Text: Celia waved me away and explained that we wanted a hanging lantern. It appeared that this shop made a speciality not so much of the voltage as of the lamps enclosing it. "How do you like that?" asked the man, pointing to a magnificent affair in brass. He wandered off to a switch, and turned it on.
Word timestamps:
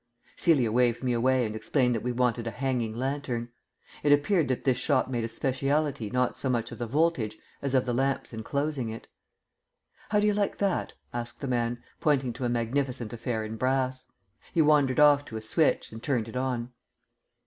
Celia 0.35 0.71
waved 0.71 1.03
me 1.03 1.13
away 1.13 1.45
and 1.45 1.55
explained 1.55 1.93
that 1.93 2.01
we 2.01 2.11
wanted 2.11 2.47
a 2.47 2.49
hanging 2.49 2.95
lantern. 2.95 3.49
It 4.01 4.11
appeared 4.11 4.47
that 4.47 4.63
this 4.63 4.79
shop 4.79 5.09
made 5.09 5.23
a 5.23 5.27
speciality 5.27 6.09
not 6.09 6.35
so 6.35 6.49
much 6.49 6.71
of 6.71 6.79
the 6.79 6.87
voltage 6.87 7.37
as 7.61 7.75
of 7.75 7.85
the 7.85 7.93
lamps 7.93 8.33
enclosing 8.33 8.89
it. 8.89 9.05
"How 10.09 10.19
do 10.19 10.25
you 10.25 10.33
like 10.33 10.57
that?" 10.57 10.93
asked 11.13 11.39
the 11.39 11.47
man, 11.47 11.83
pointing 11.99 12.33
to 12.33 12.45
a 12.45 12.49
magnificent 12.49 13.13
affair 13.13 13.43
in 13.45 13.57
brass. 13.57 14.07
He 14.51 14.59
wandered 14.63 14.99
off 14.99 15.23
to 15.25 15.37
a 15.37 15.41
switch, 15.41 15.91
and 15.91 16.01
turned 16.01 16.27
it 16.27 16.35
on. 16.35 16.71